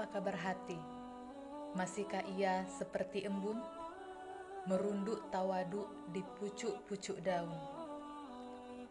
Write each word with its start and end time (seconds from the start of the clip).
Apa 0.00 0.16
kabar 0.16 0.32
hati? 0.32 0.80
Masihkah 1.76 2.24
ia 2.32 2.64
seperti 2.72 3.28
embun? 3.28 3.60
Merunduk 4.64 5.28
tawadu 5.28 6.08
di 6.08 6.24
pucuk-pucuk 6.24 7.20
daun. 7.20 7.52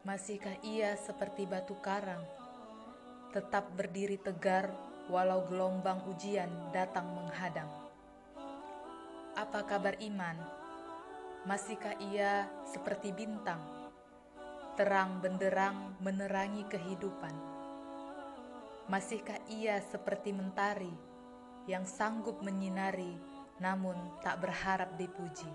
Masihkah 0.05 0.53
ia 0.61 0.93
seperti 0.93 1.49
batu 1.49 1.73
karang? 1.81 2.21
Tetap 3.33 3.73
berdiri 3.73 4.21
tegar 4.21 4.69
walau 5.09 5.49
gelombang 5.49 6.05
ujian 6.13 6.69
datang 6.69 7.09
menghadang. 7.09 7.73
Apa 9.33 9.65
kabar 9.65 9.97
iman? 9.97 10.37
Masihkah 11.49 11.97
ia 12.05 12.45
seperti 12.69 13.17
bintang? 13.17 13.65
Terang 14.77 15.17
benderang 15.25 15.97
menerangi 16.05 16.69
kehidupan 16.69 17.58
Masihkah 18.89 19.37
ia 19.53 19.77
seperti 19.85 20.33
mentari 20.33 20.89
yang 21.69 21.85
sanggup 21.85 22.41
menyinari 22.41 23.13
namun 23.61 23.93
tak 24.17 24.41
berharap 24.41 24.97
dipuji? 24.97 25.45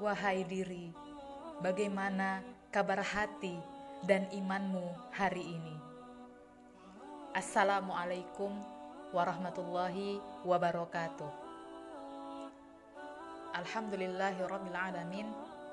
Wahai 0.00 0.40
diri, 0.48 0.88
bagaimana 1.60 2.40
kabar 2.72 3.04
hati 3.04 3.60
dan 4.08 4.24
imanmu 4.32 5.12
hari 5.12 5.44
ini? 5.44 5.76
Assalamualaikum 7.36 8.56
warahmatullahi 9.12 10.16
wabarakatuh. 10.48 11.28
Alhamdulillahirrabbilalamin 13.52 15.28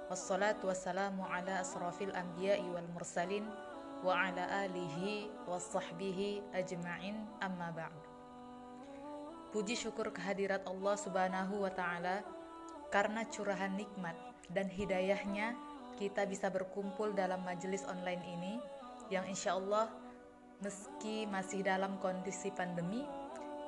Wassalatu 0.10 0.74
wassalamu 0.74 1.22
ala 1.30 1.62
asrafil 1.62 2.10
anbiya'i 2.12 2.66
wal 2.74 2.90
mursalin 2.98 3.46
wa 4.00 4.16
ala 4.16 4.68
alihi 4.68 5.28
wa 5.44 5.60
sahbihi 5.60 6.56
ajma'in 6.56 7.20
amma 7.44 7.72
ba'd. 7.76 8.00
Puji 9.50 9.76
syukur 9.76 10.14
kehadirat 10.14 10.64
Allah 10.70 10.96
subhanahu 10.96 11.66
wa 11.66 11.72
ta'ala 11.74 12.22
karena 12.94 13.26
curahan 13.28 13.74
nikmat 13.74 14.16
dan 14.54 14.70
hidayahnya 14.70 15.58
kita 15.98 16.24
bisa 16.30 16.48
berkumpul 16.54 17.12
dalam 17.12 17.42
majelis 17.44 17.84
online 17.90 18.24
ini 18.24 18.54
yang 19.10 19.26
insya 19.26 19.58
Allah 19.58 19.90
meski 20.62 21.26
masih 21.28 21.66
dalam 21.66 21.98
kondisi 22.00 22.54
pandemi 22.54 23.04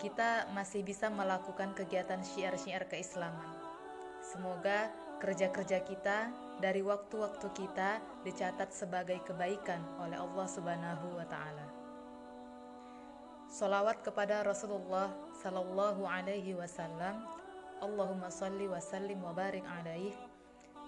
kita 0.01 0.49
masih 0.57 0.81
bisa 0.81 1.13
melakukan 1.13 1.77
kegiatan 1.77 2.25
syiar-syiar 2.25 2.89
keislaman. 2.89 3.53
Semoga 4.25 4.89
kerja-kerja 5.21 5.85
kita 5.85 6.33
dari 6.57 6.81
waktu-waktu 6.81 7.45
kita 7.53 8.01
dicatat 8.25 8.73
sebagai 8.73 9.21
kebaikan 9.21 9.77
oleh 10.01 10.17
Allah 10.17 10.47
Subhanahu 10.49 11.13
wa 11.13 11.25
taala. 11.29 11.67
Salawat 13.45 14.01
kepada 14.01 14.41
Rasulullah 14.41 15.13
sallallahu 15.37 16.09
alaihi 16.09 16.57
wasallam. 16.57 17.21
Allahumma 17.81 18.33
salli 18.33 18.65
wa 18.65 18.81
sallim 18.81 19.21
wa 19.21 19.29
barik 19.33 19.65
alaihi. 19.65 20.17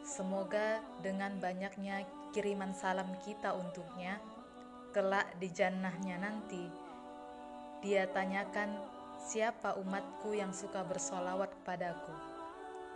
Semoga 0.01 0.81
dengan 1.05 1.37
banyaknya 1.37 2.01
kiriman 2.33 2.73
salam 2.73 3.07
kita 3.21 3.53
untuknya, 3.53 4.17
kelak 4.91 5.29
di 5.37 5.47
jannahnya 5.47 6.19
nanti, 6.19 6.67
dia 7.79 8.09
tanyakan 8.11 8.75
siapa 9.15 9.79
umatku 9.79 10.35
yang 10.35 10.51
suka 10.51 10.83
bersolawat 10.83 11.55
kepadaku 11.63 12.22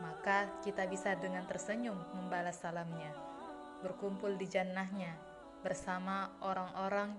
maka 0.01 0.49
kita 0.61 0.85
bisa 0.85 1.17
dengan 1.17 1.45
tersenyum 1.49 1.97
membalas 2.13 2.61
salamnya, 2.61 3.09
berkumpul 3.81 4.37
di 4.37 4.45
jannahnya 4.45 5.13
bersama 5.65 6.37
orang-orang 6.45 7.17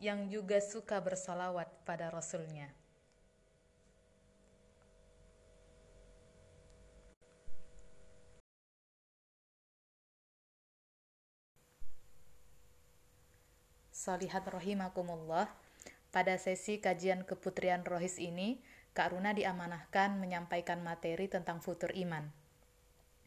yang 0.00 0.28
juga 0.32 0.60
suka 0.60 1.00
bersalawat 1.00 1.68
pada 1.84 2.08
Rasulnya. 2.08 2.72
Salihat 14.04 14.44
rahimakumullah, 14.44 15.48
pada 16.12 16.36
sesi 16.36 16.76
kajian 16.76 17.24
keputrian 17.24 17.80
rohis 17.88 18.20
ini, 18.20 18.60
Kak 18.94 19.10
Runa 19.10 19.34
diamanahkan 19.34 20.22
menyampaikan 20.22 20.78
materi 20.78 21.26
tentang 21.26 21.58
futur 21.58 21.90
iman. 21.98 22.30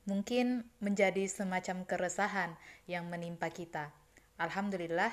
Mungkin 0.07 0.63
menjadi 0.79 1.27
semacam 1.27 1.83
keresahan 1.83 2.55
yang 2.87 3.11
menimpa 3.11 3.51
kita. 3.51 3.91
Alhamdulillah, 4.39 5.11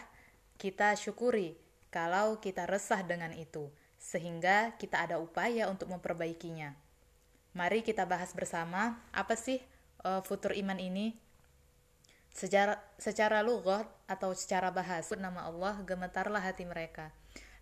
kita 0.55 0.95
syukuri 0.95 1.59
kalau 1.91 2.39
kita 2.39 2.71
resah 2.71 3.03
dengan 3.03 3.35
itu, 3.35 3.67
sehingga 3.99 4.79
kita 4.79 5.03
ada 5.11 5.19
upaya 5.19 5.67
untuk 5.67 5.91
memperbaikinya. 5.91 6.71
Mari 7.59 7.83
kita 7.83 8.07
bahas 8.07 8.31
bersama 8.31 9.03
apa 9.11 9.35
sih 9.35 9.59
uh, 10.07 10.23
futur 10.23 10.55
iman 10.55 10.79
ini. 10.79 11.19
Secara 12.31 12.79
secara 12.95 13.43
lugat 13.43 13.91
atau 14.07 14.31
secara 14.39 14.71
bahas 14.71 15.11
nama 15.19 15.51
Allah 15.51 15.83
gemetarlah 15.83 16.43
hati 16.43 16.63
mereka 16.63 17.11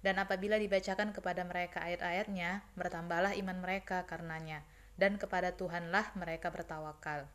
dan 0.02 0.18
apabila 0.18 0.58
dibacakan 0.58 1.14
kepada 1.14 1.46
mereka 1.46 1.82
ayat-ayatnya, 1.82 2.66
bertambahlah 2.74 3.38
iman 3.38 3.58
mereka 3.62 4.02
karenanya, 4.10 4.66
dan 4.98 5.16
kepada 5.16 5.54
Tuhanlah 5.54 6.10
mereka 6.18 6.50
bertawakal. 6.50 7.30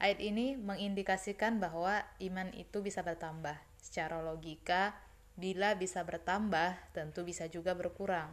Ayat 0.00 0.16
ini 0.24 0.56
mengindikasikan 0.56 1.60
bahwa 1.60 2.00
iman 2.24 2.48
itu 2.56 2.80
bisa 2.80 3.04
bertambah. 3.04 3.60
Secara 3.76 4.24
logika, 4.24 4.96
bila 5.36 5.76
bisa 5.76 6.00
bertambah, 6.00 6.80
tentu 6.96 7.20
bisa 7.28 7.44
juga 7.52 7.76
berkurang. 7.76 8.32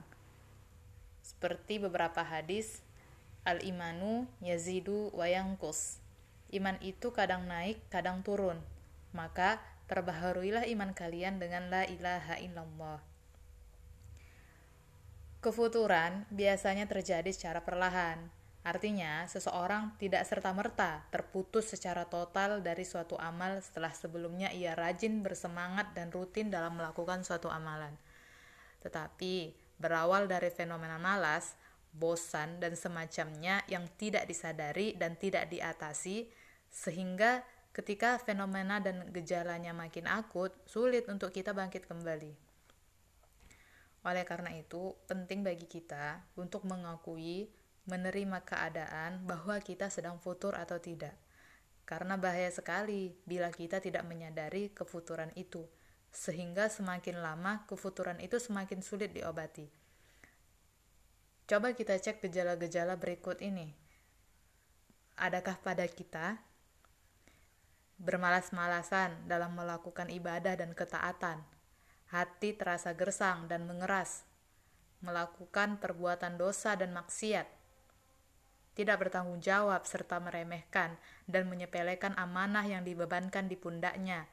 Seperti 1.20 1.84
beberapa 1.84 2.24
hadis, 2.24 2.80
al-imanu 3.44 4.32
yazidu 4.40 5.12
wayangkus. 5.12 6.00
Iman 6.56 6.80
itu 6.80 7.12
kadang 7.12 7.44
naik, 7.52 7.84
kadang 7.92 8.24
turun. 8.24 8.64
Maka, 9.12 9.60
perbaharuilah 9.92 10.68
iman 10.72 10.96
kalian 10.96 11.40
dengan 11.40 11.68
la 11.68 11.84
ilaha 11.84 12.40
illallah. 12.40 13.07
Kefuturan 15.48 16.28
biasanya 16.28 16.92
terjadi 16.92 17.32
secara 17.32 17.64
perlahan. 17.64 18.20
Artinya, 18.68 19.24
seseorang 19.32 19.96
tidak 19.96 20.28
serta-merta 20.28 21.08
terputus 21.08 21.72
secara 21.72 22.04
total 22.04 22.60
dari 22.60 22.84
suatu 22.84 23.16
amal 23.16 23.64
setelah 23.64 23.96
sebelumnya 23.96 24.52
ia 24.52 24.76
rajin, 24.76 25.24
bersemangat, 25.24 25.96
dan 25.96 26.12
rutin 26.12 26.52
dalam 26.52 26.76
melakukan 26.76 27.24
suatu 27.24 27.48
amalan. 27.48 27.96
Tetapi, 28.84 29.56
berawal 29.80 30.28
dari 30.28 30.52
fenomena 30.52 31.00
malas, 31.00 31.56
bosan, 31.96 32.60
dan 32.60 32.76
semacamnya 32.76 33.64
yang 33.72 33.88
tidak 33.96 34.28
disadari 34.28 35.00
dan 35.00 35.16
tidak 35.16 35.48
diatasi, 35.48 36.28
sehingga 36.68 37.40
ketika 37.72 38.20
fenomena 38.20 38.84
dan 38.84 39.16
gejalanya 39.16 39.72
makin 39.72 40.12
akut, 40.12 40.52
sulit 40.68 41.08
untuk 41.08 41.32
kita 41.32 41.56
bangkit 41.56 41.88
kembali. 41.88 42.47
Oleh 44.08 44.24
karena 44.24 44.56
itu, 44.56 44.96
penting 45.04 45.44
bagi 45.44 45.68
kita 45.68 46.24
untuk 46.40 46.64
mengakui, 46.64 47.52
menerima 47.92 48.40
keadaan 48.48 49.28
bahwa 49.28 49.60
kita 49.60 49.92
sedang 49.92 50.16
futur 50.24 50.56
atau 50.56 50.80
tidak. 50.80 51.12
Karena 51.84 52.16
bahaya 52.16 52.48
sekali 52.48 53.20
bila 53.28 53.52
kita 53.52 53.84
tidak 53.84 54.08
menyadari 54.08 54.72
kefuturan 54.72 55.36
itu, 55.36 55.68
sehingga 56.08 56.72
semakin 56.72 57.20
lama 57.20 57.68
kefuturan 57.68 58.24
itu 58.24 58.40
semakin 58.40 58.80
sulit 58.80 59.12
diobati. 59.12 59.68
Coba 61.48 61.76
kita 61.76 62.00
cek 62.00 62.24
gejala-gejala 62.24 62.96
berikut 62.96 63.44
ini. 63.44 63.76
Adakah 65.20 65.60
pada 65.60 65.84
kita 65.88 66.40
bermalas-malasan 68.00 69.28
dalam 69.28 69.52
melakukan 69.56 70.12
ibadah 70.12 70.56
dan 70.56 70.72
ketaatan? 70.72 71.57
Hati 72.08 72.56
terasa 72.56 72.96
gersang 72.96 73.52
dan 73.52 73.68
mengeras, 73.68 74.24
melakukan 75.04 75.76
perbuatan 75.78 76.40
dosa 76.40 76.80
dan 76.80 76.96
maksiat, 76.96 77.48
tidak 78.78 78.98
bertanggung 79.04 79.44
jawab 79.44 79.84
serta 79.84 80.22
meremehkan 80.24 80.96
dan 81.28 81.50
menyepelekan 81.52 82.16
amanah 82.16 82.64
yang 82.64 82.88
dibebankan 82.88 83.52
di 83.52 83.60
pundaknya, 83.60 84.30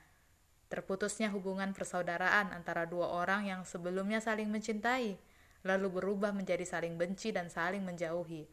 terputusnya 0.70 1.34
hubungan 1.34 1.74
persaudaraan 1.74 2.54
antara 2.54 2.86
dua 2.86 3.10
orang 3.10 3.48
yang 3.48 3.66
sebelumnya 3.66 4.22
saling 4.22 4.52
mencintai, 4.52 5.18
lalu 5.64 5.88
berubah 5.98 6.30
menjadi 6.30 6.62
saling 6.62 6.94
benci 6.94 7.34
dan 7.34 7.50
saling 7.50 7.82
menjauhi. 7.82 8.46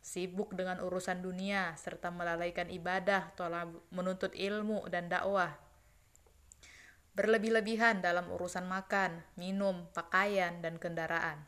Sibuk 0.00 0.56
dengan 0.56 0.80
urusan 0.80 1.20
dunia 1.20 1.76
serta 1.76 2.08
melalaikan 2.08 2.72
ibadah, 2.72 3.36
tolak 3.36 3.68
menuntut 3.92 4.32
ilmu 4.32 4.88
dan 4.88 5.12
dakwah 5.12 5.69
berlebih-lebihan 7.14 7.98
dalam 7.98 8.30
urusan 8.30 8.64
makan, 8.70 9.22
minum, 9.34 9.90
pakaian, 9.90 10.62
dan 10.62 10.78
kendaraan, 10.78 11.42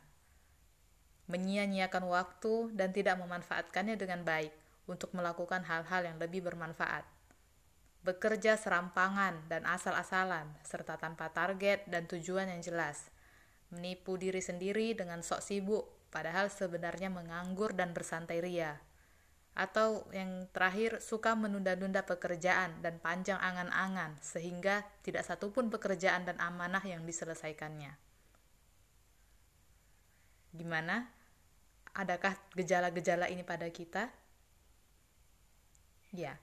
menyia-nyiakan 1.31 2.03
waktu 2.11 2.75
dan 2.75 2.91
tidak 2.91 3.15
memanfaatkannya 3.19 3.95
dengan 3.95 4.27
baik 4.27 4.51
untuk 4.91 5.15
melakukan 5.15 5.63
hal-hal 5.63 6.03
yang 6.03 6.19
lebih 6.19 6.43
bermanfaat, 6.43 7.07
bekerja 8.03 8.59
serampangan 8.59 9.47
dan 9.47 9.63
asal-asalan, 9.63 10.51
serta 10.67 10.99
tanpa 10.99 11.31
target 11.31 11.87
dan 11.87 12.03
tujuan 12.11 12.51
yang 12.51 12.59
jelas, 12.59 13.07
menipu 13.71 14.19
diri 14.19 14.43
sendiri 14.43 14.91
dengan 14.91 15.23
sok 15.23 15.39
sibuk, 15.39 16.11
padahal 16.11 16.51
sebenarnya 16.51 17.07
menganggur 17.07 17.71
dan 17.71 17.95
bersantai 17.95 18.43
ria. 18.43 18.77
Atau 19.53 20.09
yang 20.09 20.49
terakhir, 20.49 20.97
suka 20.97 21.37
menunda-nunda 21.37 22.01
pekerjaan 22.01 22.81
dan 22.81 22.97
panjang 22.97 23.37
angan-angan, 23.37 24.17
sehingga 24.17 24.81
tidak 25.05 25.21
satupun 25.29 25.69
pekerjaan 25.69 26.25
dan 26.25 26.41
amanah 26.41 26.81
yang 26.81 27.05
diselesaikannya. 27.05 27.93
Gimana? 30.53 31.05
Adakah 31.93 32.33
gejala-gejala 32.57 33.29
ini 33.29 33.45
pada 33.45 33.69
kita? 33.69 34.09
Ya, 36.13 36.37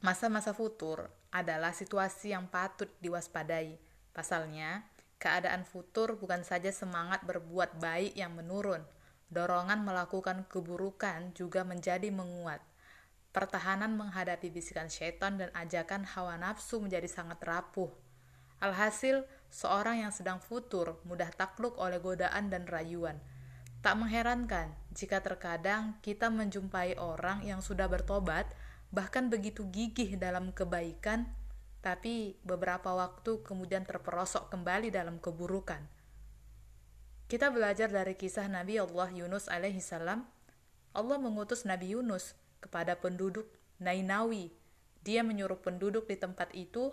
masa-masa 0.00 0.52
futur 0.56 1.08
adalah 1.32 1.72
situasi 1.72 2.32
yang 2.32 2.48
patut 2.48 2.88
diwaspadai. 3.00 3.76
Pasalnya, 4.12 4.84
keadaan 5.20 5.68
futur 5.68 6.16
bukan 6.16 6.40
saja 6.44 6.72
semangat 6.72 7.20
berbuat 7.28 7.76
baik 7.80 8.16
yang 8.16 8.32
menurun, 8.32 8.80
dorongan 9.30 9.86
melakukan 9.86 10.44
keburukan 10.50 11.32
juga 11.38 11.62
menjadi 11.62 12.10
menguat. 12.10 12.58
Pertahanan 13.30 13.94
menghadapi 13.94 14.50
bisikan 14.50 14.90
setan 14.90 15.38
dan 15.38 15.54
ajakan 15.54 16.02
hawa 16.02 16.34
nafsu 16.34 16.82
menjadi 16.82 17.06
sangat 17.06 17.38
rapuh. 17.46 17.90
Alhasil, 18.58 19.22
seorang 19.48 20.02
yang 20.02 20.12
sedang 20.12 20.42
futur 20.42 20.98
mudah 21.06 21.30
takluk 21.32 21.78
oleh 21.78 22.02
godaan 22.02 22.50
dan 22.50 22.66
rayuan. 22.66 23.22
Tak 23.80 23.96
mengherankan 23.96 24.74
jika 24.92 25.22
terkadang 25.24 25.96
kita 26.04 26.28
menjumpai 26.28 27.00
orang 27.00 27.46
yang 27.46 27.64
sudah 27.64 27.88
bertobat 27.88 28.50
bahkan 28.90 29.30
begitu 29.30 29.64
gigih 29.70 30.18
dalam 30.18 30.50
kebaikan, 30.50 31.30
tapi 31.80 32.36
beberapa 32.44 32.92
waktu 32.92 33.40
kemudian 33.46 33.86
terperosok 33.86 34.50
kembali 34.52 34.90
dalam 34.92 35.22
keburukan. 35.22 35.80
Kita 37.30 37.46
belajar 37.46 37.86
dari 37.86 38.18
kisah 38.18 38.50
Nabi 38.50 38.82
Allah 38.82 39.06
Yunus 39.06 39.46
alaihi 39.46 39.78
salam. 39.78 40.26
Allah 40.90 41.14
mengutus 41.14 41.62
Nabi 41.62 41.94
Yunus 41.94 42.34
kepada 42.58 42.98
penduduk 42.98 43.46
Nainawi. 43.78 44.50
Dia 45.06 45.22
menyuruh 45.22 45.62
penduduk 45.62 46.10
di 46.10 46.18
tempat 46.18 46.50
itu 46.58 46.90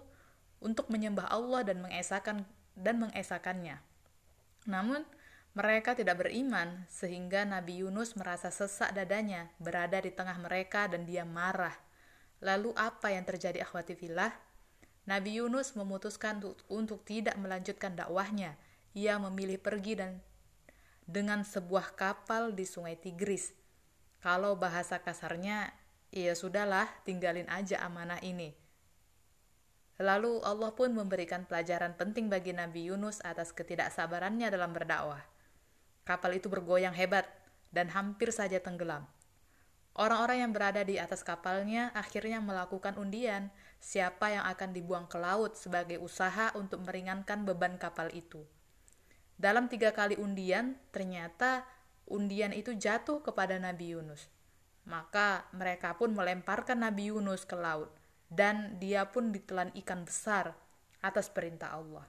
untuk 0.61 0.93
menyembah 0.93 1.25
Allah 1.25 1.65
dan 1.65 1.81
mengesakan 1.81 2.45
dan 2.77 3.01
mengesakannya. 3.01 3.81
Namun, 4.69 5.09
mereka 5.57 5.97
tidak 5.97 6.21
beriman 6.21 6.85
sehingga 6.85 7.41
Nabi 7.41 7.81
Yunus 7.81 8.13
merasa 8.13 8.53
sesak 8.53 8.93
dadanya 8.93 9.49
berada 9.57 9.97
di 9.97 10.13
tengah 10.13 10.37
mereka 10.37 10.85
dan 10.85 11.09
dia 11.09 11.25
marah. 11.25 11.73
Lalu 12.45 12.77
apa 12.77 13.09
yang 13.09 13.25
terjadi 13.25 13.65
akhwati 13.65 13.97
fillah? 13.97 14.37
Nabi 15.09 15.41
Yunus 15.41 15.73
memutuskan 15.73 16.45
untuk 16.69 17.01
tidak 17.09 17.33
melanjutkan 17.41 17.97
dakwahnya. 17.97 18.53
Ia 18.93 19.17
memilih 19.17 19.57
pergi 19.61 19.97
dan 19.97 20.21
dengan 21.07 21.47
sebuah 21.47 21.95
kapal 21.95 22.51
di 22.51 22.67
sungai 22.67 22.99
Tigris. 22.99 23.55
Kalau 24.19 24.59
bahasa 24.59 24.99
kasarnya, 24.99 25.71
ya 26.11 26.35
sudahlah, 26.35 26.91
tinggalin 27.07 27.47
aja 27.47 27.79
amanah 27.79 28.19
ini. 28.19 28.51
Lalu 29.97 30.45
Allah 30.45 30.75
pun 30.77 30.93
memberikan 30.93 31.47
pelajaran 31.47 31.97
penting 31.97 32.29
bagi 32.29 32.53
Nabi 32.53 32.93
Yunus 32.93 33.17
atas 33.25 33.49
ketidaksabarannya 33.55 34.51
dalam 34.53 34.69
berdakwah. 34.75 35.23
Kapal 36.05 36.37
itu 36.37 36.51
bergoyang 36.51 36.93
hebat 36.93 37.25
dan 37.73 37.89
hampir 37.89 38.29
saja 38.29 38.61
tenggelam. 38.61 39.09
Orang-orang 39.97 40.45
yang 40.45 40.51
berada 40.53 40.85
di 40.85 41.01
atas 41.01 41.25
kapalnya 41.25 41.89
akhirnya 41.97 42.37
melakukan 42.37 43.01
undian 43.01 43.49
siapa 43.81 44.29
yang 44.29 44.45
akan 44.45 44.69
dibuang 44.69 45.09
ke 45.09 45.17
laut 45.17 45.57
sebagai 45.57 45.97
usaha 45.97 46.53
untuk 46.53 46.85
meringankan 46.85 47.41
beban 47.41 47.81
kapal 47.81 48.13
itu. 48.13 48.45
Dalam 49.37 49.69
tiga 49.69 49.93
kali 49.93 50.17
undian, 50.17 50.75
ternyata 50.89 51.63
undian 52.09 52.51
itu 52.51 52.73
jatuh 52.73 53.21
kepada 53.21 53.61
Nabi 53.61 53.93
Yunus. 53.93 54.27
Maka 54.89 55.45
mereka 55.53 55.93
pun 55.93 56.11
melemparkan 56.11 56.81
Nabi 56.81 57.13
Yunus 57.13 57.45
ke 57.45 57.53
laut, 57.53 57.93
dan 58.27 58.81
dia 58.81 59.07
pun 59.07 59.29
ditelan 59.29 59.69
ikan 59.85 60.03
besar 60.03 60.57
atas 61.05 61.29
perintah 61.29 61.77
Allah. 61.77 62.03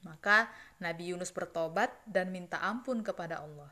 Maka 0.00 0.48
Nabi 0.80 1.12
Yunus 1.12 1.28
bertobat 1.28 1.92
dan 2.08 2.32
minta 2.32 2.56
ampun 2.64 3.04
kepada 3.04 3.44
Allah. 3.44 3.68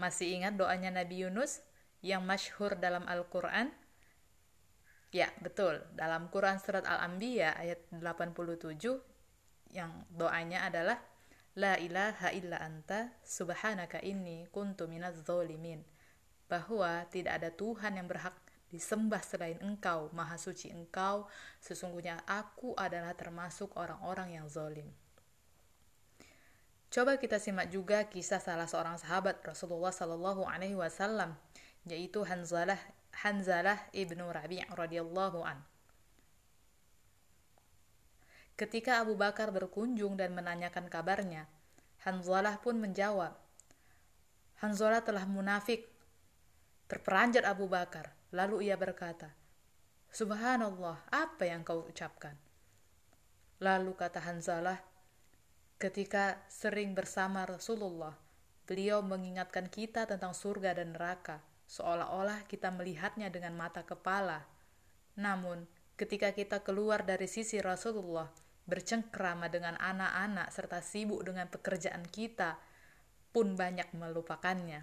Masih 0.00 0.32
ingat 0.32 0.56
doanya 0.56 0.88
Nabi 0.88 1.28
Yunus? 1.28 1.60
yang 2.06 2.22
masyhur 2.22 2.78
dalam 2.78 3.02
Al-Quran? 3.10 3.74
Ya, 5.10 5.32
betul. 5.42 5.82
Dalam 5.98 6.28
Quran 6.28 6.62
Surat 6.62 6.86
Al-Anbiya 6.86 7.58
ayat 7.58 7.82
87 7.90 8.78
yang 9.74 9.90
doanya 10.14 10.66
adalah 10.70 11.02
La 11.56 11.80
ilaha 11.80 12.36
illa 12.36 12.60
anta 12.60 13.16
subhanaka 13.24 14.04
inni 14.04 14.44
kuntu 14.52 14.84
minaz 14.84 15.16
zolimin. 15.24 15.80
Bahwa 16.46 17.08
tidak 17.08 17.40
ada 17.42 17.50
Tuhan 17.50 17.96
yang 17.96 18.04
berhak 18.04 18.36
disembah 18.68 19.24
selain 19.24 19.56
engkau, 19.64 20.12
maha 20.12 20.36
suci 20.36 20.68
engkau, 20.68 21.24
sesungguhnya 21.64 22.20
aku 22.28 22.76
adalah 22.76 23.16
termasuk 23.16 23.72
orang-orang 23.72 24.36
yang 24.36 24.46
zolim. 24.52 24.86
Coba 26.92 27.18
kita 27.18 27.40
simak 27.40 27.72
juga 27.72 28.04
kisah 28.06 28.38
salah 28.38 28.68
seorang 28.68 29.00
sahabat 29.00 29.42
Rasulullah 29.42 29.90
Sallallahu 29.90 30.46
Alaihi 30.46 30.78
Wasallam 30.78 31.34
yaitu 31.86 32.22
Hanzalah 32.26 32.78
Hanzalah 33.24 33.80
ibnu 33.96 34.28
Rabi' 34.28 34.64
radhiyallahu 34.76 35.40
an. 35.40 35.64
Ketika 38.56 39.04
Abu 39.04 39.20
Bakar 39.20 39.52
berkunjung 39.52 40.16
dan 40.16 40.32
menanyakan 40.32 40.88
kabarnya, 40.88 41.44
Hanzalah 42.08 42.56
pun 42.64 42.80
menjawab, 42.80 43.36
Hanzalah 44.64 45.04
telah 45.04 45.28
munafik. 45.28 45.84
Terperanjat 46.88 47.44
Abu 47.44 47.68
Bakar, 47.68 48.16
lalu 48.32 48.72
ia 48.72 48.80
berkata, 48.80 49.36
Subhanallah, 50.08 51.04
apa 51.12 51.44
yang 51.44 51.60
kau 51.66 51.84
ucapkan? 51.84 52.32
Lalu 53.60 53.92
kata 53.92 54.24
Hanzalah, 54.24 54.80
ketika 55.76 56.40
sering 56.48 56.96
bersama 56.96 57.44
Rasulullah, 57.44 58.16
beliau 58.64 59.04
mengingatkan 59.04 59.68
kita 59.68 60.08
tentang 60.08 60.32
surga 60.32 60.80
dan 60.80 60.96
neraka 60.96 61.44
seolah-olah 61.66 62.46
kita 62.46 62.70
melihatnya 62.70 63.28
dengan 63.28 63.58
mata 63.58 63.82
kepala. 63.82 64.46
Namun, 65.18 65.66
ketika 65.98 66.30
kita 66.30 66.62
keluar 66.62 67.02
dari 67.02 67.26
sisi 67.26 67.58
Rasulullah, 67.58 68.30
bercengkrama 68.66 69.46
dengan 69.46 69.78
anak-anak 69.78 70.50
serta 70.50 70.82
sibuk 70.82 71.22
dengan 71.22 71.46
pekerjaan 71.46 72.02
kita, 72.06 72.58
pun 73.30 73.54
banyak 73.54 73.90
melupakannya. 73.94 74.82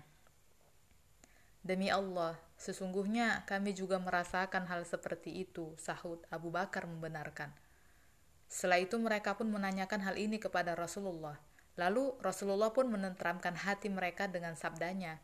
Demi 1.63 1.87
Allah, 1.87 2.35
sesungguhnya 2.59 3.47
kami 3.47 3.71
juga 3.71 3.95
merasakan 3.99 4.67
hal 4.67 4.83
seperti 4.83 5.47
itu, 5.47 5.71
sahut 5.79 6.19
Abu 6.27 6.51
Bakar 6.51 6.83
membenarkan. 6.87 7.55
Setelah 8.51 8.83
itu 8.83 8.99
mereka 8.99 9.33
pun 9.33 9.47
menanyakan 9.47 10.03
hal 10.03 10.15
ini 10.19 10.37
kepada 10.37 10.75
Rasulullah. 10.75 11.39
Lalu 11.79 12.19
Rasulullah 12.21 12.69
pun 12.69 12.91
menenteramkan 12.91 13.57
hati 13.57 13.89
mereka 13.89 14.29
dengan 14.29 14.53
sabdanya, 14.53 15.17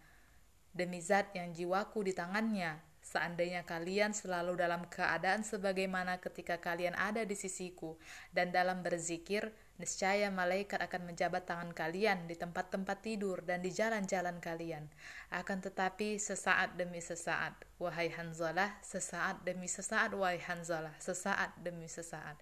Demi 0.70 1.02
zat 1.02 1.34
yang 1.34 1.50
jiwaku 1.50 2.06
di 2.06 2.14
tangannya, 2.14 2.78
seandainya 3.02 3.66
kalian 3.66 4.12
selalu 4.12 4.60
dalam 4.60 4.86
keadaan 4.88 5.42
sebagaimana 5.42 6.20
ketika 6.22 6.62
kalian 6.62 6.94
ada 6.94 7.26
di 7.26 7.34
sisiku 7.34 7.98
dan 8.30 8.54
dalam 8.54 8.86
berzikir, 8.86 9.50
niscaya 9.80 10.28
malaikat 10.30 10.78
akan 10.78 11.14
menjabat 11.14 11.48
tangan 11.48 11.72
kalian 11.72 12.28
di 12.28 12.36
tempat-tempat 12.36 12.98
tidur 13.00 13.42
dan 13.48 13.64
di 13.64 13.72
jalan-jalan 13.72 14.38
kalian. 14.44 14.86
Akan 15.32 15.64
tetapi 15.64 16.20
sesaat 16.20 16.76
demi 16.76 17.00
sesaat, 17.00 17.56
wahai 17.80 18.12
Hanzalah, 18.12 18.78
sesaat 18.84 19.42
demi 19.48 19.72
sesaat, 19.72 20.12
wahai 20.14 20.40
Hanzalah, 20.44 20.94
sesaat 21.00 21.56
demi 21.64 21.88
sesaat. 21.88 22.38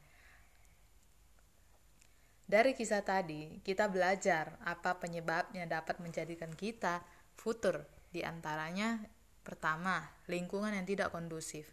Dari 2.47 2.71
kisah 2.71 3.03
tadi, 3.03 3.59
kita 3.59 3.91
belajar 3.91 4.55
apa 4.63 4.95
penyebabnya 4.95 5.67
dapat 5.67 5.99
menjadikan 5.99 6.55
kita 6.55 7.03
futur 7.35 7.83
di 8.07 8.23
antaranya 8.23 9.03
pertama, 9.47 10.03
lingkungan 10.27 10.75
yang 10.75 10.83
tidak 10.83 11.15
kondusif. 11.15 11.71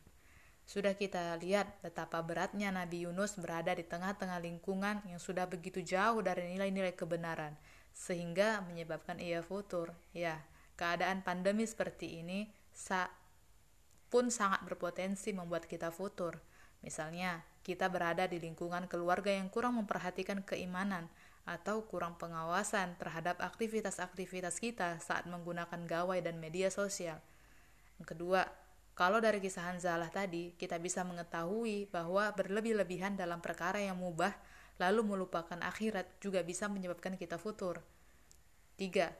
Sudah 0.62 0.94
kita 0.94 1.34
lihat 1.42 1.82
betapa 1.82 2.22
beratnya 2.22 2.70
Nabi 2.70 3.02
Yunus 3.04 3.34
berada 3.34 3.74
di 3.74 3.82
tengah-tengah 3.82 4.38
lingkungan 4.38 5.02
yang 5.10 5.18
sudah 5.18 5.50
begitu 5.50 5.82
jauh 5.82 6.22
dari 6.22 6.54
nilai-nilai 6.54 6.94
kebenaran, 6.94 7.58
sehingga 7.90 8.62
menyebabkan 8.62 9.18
ia 9.18 9.42
futur. 9.42 9.90
Ya, 10.14 10.38
keadaan 10.78 11.26
pandemi 11.26 11.66
seperti 11.66 12.22
ini 12.22 12.46
sa 12.70 13.10
pun 14.08 14.30
sangat 14.30 14.62
berpotensi 14.62 15.34
membuat 15.34 15.66
kita 15.66 15.90
futur. 15.90 16.38
Misalnya, 16.80 17.42
kita 17.66 17.90
berada 17.90 18.30
di 18.30 18.38
lingkungan 18.38 18.86
keluarga 18.86 19.34
yang 19.34 19.50
kurang 19.50 19.76
memperhatikan 19.82 20.46
keimanan, 20.46 21.10
atau 21.44 21.84
kurang 21.84 22.16
pengawasan 22.16 22.96
terhadap 22.96 23.36
aktivitas-aktivitas 23.36 24.56
kita 24.64 24.96
saat 24.96 25.28
menggunakan 25.28 25.84
gawai 25.84 26.24
dan 26.24 26.40
media 26.40 26.72
sosial. 26.72 27.20
Yang 28.00 28.08
kedua, 28.16 28.42
kalau 28.94 29.18
dari 29.18 29.42
kisah 29.42 29.74
Hanzalah 29.74 30.10
tadi, 30.10 30.54
kita 30.54 30.78
bisa 30.78 31.02
mengetahui 31.02 31.90
bahwa 31.90 32.30
berlebih-lebihan 32.30 33.18
dalam 33.18 33.42
perkara 33.42 33.82
yang 33.82 33.98
mubah 33.98 34.30
lalu 34.78 35.06
melupakan 35.06 35.58
akhirat 35.62 36.18
juga 36.18 36.42
bisa 36.42 36.66
menyebabkan 36.70 37.14
kita 37.14 37.38
futur. 37.38 37.82
3. 38.78 39.10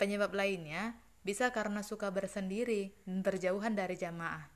Penyebab 0.00 0.32
lainnya 0.32 0.96
bisa 1.24 1.52
karena 1.52 1.84
suka 1.84 2.08
bersendiri 2.08 2.96
dan 3.04 3.20
berjauhan 3.20 3.76
dari 3.76 3.96
jamaah. 4.00 4.48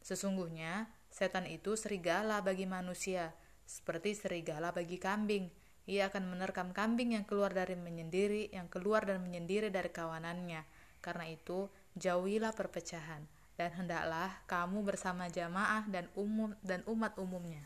Sesungguhnya, 0.00 0.88
setan 1.08 1.48
itu 1.48 1.76
serigala 1.76 2.40
bagi 2.40 2.68
manusia, 2.68 3.32
seperti 3.64 4.16
serigala 4.16 4.72
bagi 4.72 5.00
kambing. 5.00 5.48
Ia 5.84 6.08
akan 6.08 6.32
menerkam 6.32 6.72
kambing 6.72 7.16
yang 7.16 7.28
keluar 7.28 7.52
dari 7.52 7.76
menyendiri, 7.76 8.52
yang 8.52 8.72
keluar 8.72 9.04
dan 9.04 9.20
menyendiri 9.20 9.68
dari 9.68 9.92
kawanannya. 9.92 10.64
Karena 11.04 11.28
itu, 11.28 11.68
jauhilah 11.94 12.54
perpecahan 12.54 13.22
dan 13.54 13.70
hendaklah 13.78 14.34
kamu 14.50 14.82
bersama 14.82 15.30
jamaah 15.30 15.86
dan 15.86 16.10
umum 16.18 16.54
dan 16.62 16.82
umat 16.90 17.14
umumnya. 17.18 17.62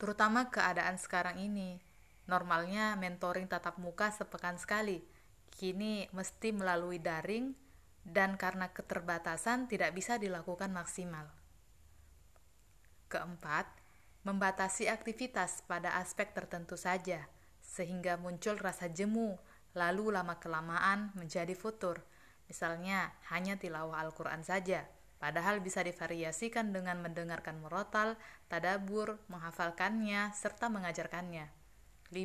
Terutama 0.00 0.48
keadaan 0.48 0.96
sekarang 0.96 1.36
ini. 1.36 1.76
Normalnya 2.24 2.96
mentoring 2.96 3.50
tatap 3.50 3.76
muka 3.76 4.08
sepekan 4.14 4.56
sekali. 4.56 5.04
Kini 5.52 6.08
mesti 6.16 6.56
melalui 6.56 6.96
daring 6.96 7.52
dan 8.00 8.40
karena 8.40 8.72
keterbatasan 8.72 9.68
tidak 9.68 9.92
bisa 9.92 10.16
dilakukan 10.16 10.72
maksimal. 10.72 11.28
Keempat, 13.12 13.68
membatasi 14.24 14.88
aktivitas 14.88 15.66
pada 15.68 16.00
aspek 16.00 16.32
tertentu 16.32 16.80
saja 16.80 17.28
sehingga 17.60 18.16
muncul 18.16 18.56
rasa 18.56 18.88
jemu, 18.88 19.36
lalu 19.76 20.08
lama-kelamaan 20.14 21.12
menjadi 21.18 21.52
futur 21.52 22.00
Misalnya, 22.50 23.14
hanya 23.30 23.54
tilawah 23.54 24.02
Al-Quran 24.02 24.42
saja, 24.42 24.82
padahal 25.22 25.62
bisa 25.62 25.86
divariasikan 25.86 26.74
dengan 26.74 26.98
mendengarkan 26.98 27.62
merotal, 27.62 28.18
tadabur, 28.50 29.22
menghafalkannya, 29.30 30.34
serta 30.34 30.66
mengajarkannya. 30.66 31.46
5. 32.10 32.18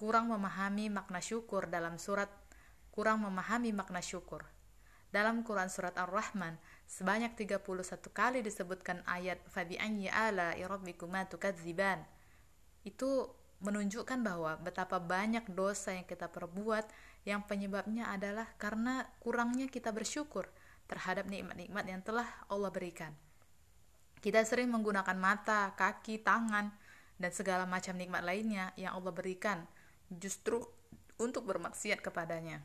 Kurang 0.00 0.32
memahami 0.32 0.88
makna 0.88 1.20
syukur 1.20 1.68
dalam 1.68 2.00
surat 2.00 2.32
kurang 2.92 3.24
memahami 3.24 3.76
makna 3.76 4.00
syukur. 4.00 4.44
Dalam 5.12 5.44
Quran 5.44 5.68
surat 5.68 5.92
Ar-Rahman, 6.00 6.56
sebanyak 6.88 7.36
31 7.36 7.60
kali 8.12 8.40
disebutkan 8.40 9.04
ayat 9.04 9.36
fabi'ayyi 9.52 10.08
ala 10.08 10.56
rabbikuma 10.56 11.28
tukadziban. 11.28 12.00
Itu 12.84 13.36
menunjukkan 13.60 14.24
bahwa 14.24 14.56
betapa 14.60 14.96
banyak 14.96 15.52
dosa 15.52 15.92
yang 15.92 16.08
kita 16.08 16.32
perbuat 16.32 16.88
yang 17.22 17.46
penyebabnya 17.46 18.10
adalah 18.10 18.50
karena 18.58 19.06
kurangnya 19.22 19.70
kita 19.70 19.94
bersyukur 19.94 20.50
terhadap 20.90 21.30
nikmat-nikmat 21.30 21.84
yang 21.86 22.02
telah 22.02 22.26
Allah 22.50 22.70
berikan. 22.74 23.14
Kita 24.22 24.42
sering 24.46 24.70
menggunakan 24.70 25.18
mata, 25.18 25.74
kaki, 25.74 26.22
tangan, 26.22 26.70
dan 27.18 27.30
segala 27.30 27.66
macam 27.66 27.94
nikmat 27.94 28.22
lainnya 28.26 28.74
yang 28.74 28.98
Allah 28.98 29.14
berikan 29.14 29.62
justru 30.10 30.62
untuk 31.18 31.46
bermaksiat 31.46 32.02
kepadanya. 32.02 32.62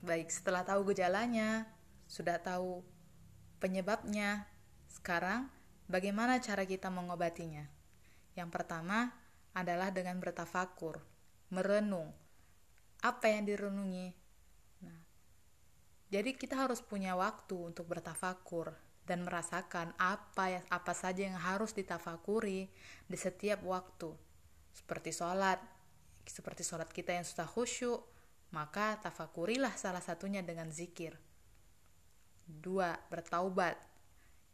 Baik, 0.00 0.32
setelah 0.32 0.64
tahu 0.64 0.96
gejalanya, 0.96 1.68
sudah 2.08 2.40
tahu 2.40 2.80
penyebabnya, 3.60 4.48
sekarang 4.88 5.52
bagaimana 5.92 6.40
cara 6.40 6.64
kita 6.64 6.88
mengobatinya? 6.88 7.68
Yang 8.32 8.48
pertama 8.48 9.12
adalah 9.54 9.90
dengan 9.90 10.18
bertafakur 10.22 11.02
merenung 11.50 12.14
apa 13.02 13.26
yang 13.26 13.48
direnungi. 13.48 14.08
Nah, 14.86 15.00
jadi 16.08 16.30
kita 16.36 16.54
harus 16.54 16.78
punya 16.84 17.18
waktu 17.18 17.56
untuk 17.58 17.90
bertafakur 17.90 18.76
dan 19.04 19.26
merasakan 19.26 19.90
apa 19.98 20.60
yang 20.60 20.64
apa 20.70 20.92
saja 20.94 21.26
yang 21.26 21.38
harus 21.40 21.74
ditafakuri 21.74 22.70
di 23.10 23.16
setiap 23.18 23.64
waktu. 23.66 24.14
Seperti 24.70 25.10
sholat, 25.10 25.58
seperti 26.22 26.62
sholat 26.62 26.86
kita 26.94 27.18
yang 27.18 27.26
sudah 27.26 27.48
khusyuk, 27.48 28.06
maka 28.54 29.02
tafakurilah 29.02 29.74
salah 29.74 30.04
satunya 30.04 30.46
dengan 30.46 30.70
zikir. 30.70 31.18
Dua, 32.46 32.94
bertaubat. 33.10 33.78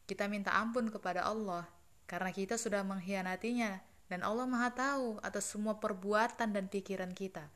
Kita 0.06 0.30
minta 0.30 0.54
ampun 0.56 0.88
kepada 0.88 1.26
Allah 1.26 1.66
karena 2.06 2.30
kita 2.30 2.54
sudah 2.54 2.86
mengkhianatinya 2.86 3.82
dan 4.06 4.22
Allah 4.22 4.46
Maha 4.46 4.70
Tahu 4.70 5.18
atas 5.22 5.50
semua 5.50 5.82
perbuatan 5.82 6.54
dan 6.54 6.70
pikiran 6.70 7.10
kita. 7.10 7.50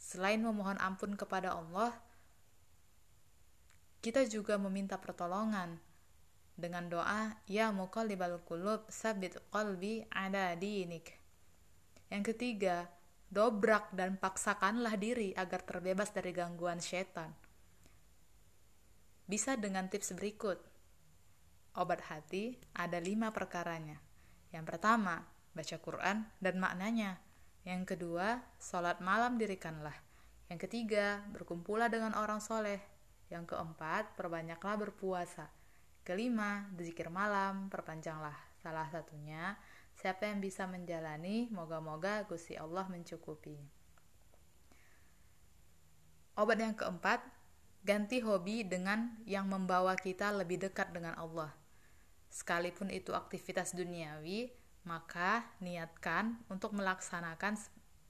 Selain 0.00 0.40
memohon 0.40 0.76
ampun 0.80 1.16
kepada 1.16 1.52
Allah, 1.56 1.92
kita 4.04 4.24
juga 4.28 4.60
meminta 4.60 5.00
pertolongan 5.00 5.80
dengan 6.54 6.86
doa 6.86 7.34
ya 7.48 7.74
muqallibal 7.74 8.38
qulub 8.46 8.86
sabit 8.92 9.40
qalbi 9.48 10.04
ada 10.12 10.52
dinik. 10.54 11.16
Yang 12.12 12.36
ketiga, 12.36 12.86
dobrak 13.32 13.90
dan 13.96 14.20
paksakanlah 14.20 14.94
diri 15.00 15.34
agar 15.34 15.64
terbebas 15.66 16.12
dari 16.14 16.30
gangguan 16.30 16.78
setan. 16.78 17.32
Bisa 19.24 19.56
dengan 19.56 19.88
tips 19.88 20.12
berikut. 20.14 20.60
Obat 21.74 22.06
hati 22.06 22.54
ada 22.76 23.00
lima 23.02 23.34
perkaranya. 23.34 23.98
Yang 24.54 24.64
pertama, 24.76 25.26
baca 25.54 25.76
Quran 25.78 26.26
dan 26.42 26.54
maknanya. 26.58 27.22
Yang 27.64 27.96
kedua, 27.96 28.44
sholat 28.60 29.00
malam 29.00 29.40
dirikanlah. 29.40 29.96
Yang 30.52 30.68
ketiga, 30.68 31.24
berkumpullah 31.32 31.88
dengan 31.88 32.12
orang 32.12 32.42
soleh. 32.42 32.82
Yang 33.32 33.56
keempat, 33.56 34.12
perbanyaklah 34.18 34.76
berpuasa. 34.76 35.48
Kelima, 36.04 36.68
berzikir 36.76 37.08
malam, 37.08 37.72
perpanjanglah. 37.72 38.36
Salah 38.60 38.84
satunya, 38.92 39.56
siapa 39.96 40.28
yang 40.28 40.44
bisa 40.44 40.68
menjalani, 40.68 41.48
moga-moga 41.48 42.28
Gusti 42.28 42.60
Allah 42.60 42.84
mencukupi. 42.92 43.56
Obat 46.36 46.58
yang 46.60 46.76
keempat, 46.76 47.24
ganti 47.86 48.20
hobi 48.20 48.66
dengan 48.66 49.16
yang 49.24 49.48
membawa 49.48 49.96
kita 49.96 50.34
lebih 50.34 50.60
dekat 50.60 50.92
dengan 50.92 51.16
Allah. 51.16 51.54
Sekalipun 52.28 52.90
itu 52.90 53.14
aktivitas 53.14 53.72
duniawi, 53.72 54.50
maka 54.84 55.48
niatkan 55.64 56.38
untuk 56.52 56.76
melaksanakan 56.76 57.56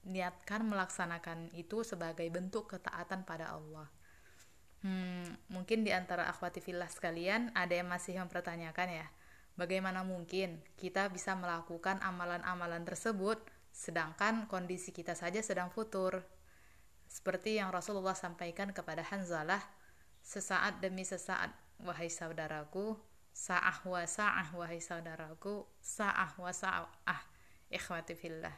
niatkan 0.05 0.61
melaksanakan 0.61 1.49
itu 1.57 1.81
sebagai 1.81 2.29
bentuk 2.29 2.69
ketaatan 2.69 3.25
pada 3.25 3.57
Allah. 3.57 3.89
Hmm, 4.85 5.25
mungkin 5.49 5.81
di 5.81 5.89
antara 5.89 6.29
akhwati 6.29 6.61
fillah 6.61 6.85
sekalian 6.85 7.49
ada 7.57 7.73
yang 7.73 7.89
masih 7.89 8.21
mempertanyakan 8.21 9.01
ya, 9.01 9.07
bagaimana 9.57 10.05
mungkin 10.05 10.61
kita 10.77 11.09
bisa 11.09 11.33
melakukan 11.33 11.97
amalan-amalan 12.05 12.85
tersebut 12.85 13.41
sedangkan 13.73 14.45
kondisi 14.45 14.93
kita 14.93 15.17
saja 15.17 15.41
sedang 15.41 15.73
futur. 15.73 16.21
Seperti 17.09 17.57
yang 17.57 17.73
Rasulullah 17.73 18.13
sampaikan 18.13 18.71
kepada 18.71 19.01
Hanzalah, 19.01 19.59
sesaat 20.21 20.85
demi 20.85 21.01
sesaat, 21.01 21.49
wahai 21.81 22.13
saudaraku, 22.13 22.95
sa'ah 23.35 23.83
wa 23.83 24.07
sa'ah 24.07 24.55
wahai 24.55 24.79
saudaraku. 24.79 25.67
Sa'ah 25.83 26.39
wa 26.39 26.55
sa'ah 26.55 27.21
ikhwati 27.67 28.15
fillah. 28.15 28.55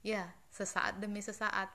Ya 0.00 0.32
sesaat 0.48 0.96
demi 0.96 1.20
sesaat 1.20 1.68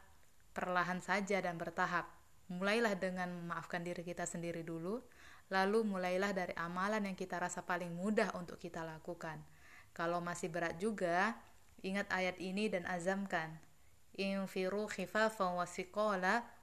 perlahan 0.58 1.06
saja 1.06 1.38
dan 1.46 1.62
bertahap. 1.62 2.10
Mulailah 2.50 2.98
dengan 2.98 3.30
memaafkan 3.30 3.86
diri 3.86 4.02
kita 4.02 4.26
sendiri 4.26 4.66
dulu 4.66 5.06
lalu 5.54 5.86
mulailah 5.86 6.34
dari 6.34 6.54
amalan 6.58 7.06
yang 7.06 7.18
kita 7.18 7.38
rasa 7.38 7.62
paling 7.62 7.94
mudah 7.94 8.34
untuk 8.34 8.58
kita 8.58 8.82
lakukan. 8.82 9.38
Kalau 9.94 10.18
masih 10.18 10.50
berat 10.50 10.82
juga 10.82 11.38
ingat 11.86 12.10
ayat 12.10 12.42
ini 12.42 12.66
dan 12.68 12.84
azamkan. 12.90 13.54
Infiru 14.18 14.90
khifafan 14.90 15.54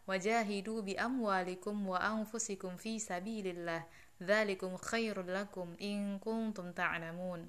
wajahidu 0.08 0.82
bi 0.82 0.98
amwalikum 0.98 1.74
wa 1.88 1.98
anfusikum 2.02 2.78
fi 2.78 2.98
sabilillah 2.98 3.86
Dzalikum 4.22 4.78
khairul 4.78 5.34
lakum 5.34 5.74
in 5.82 6.22
kuntum 6.22 6.70
ta'lamun. 6.70 7.42